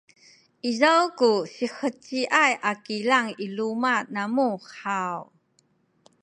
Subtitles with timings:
[0.69, 4.49] izaw ku siheciay a kilang i luma’ namu
[4.81, 5.19] haw?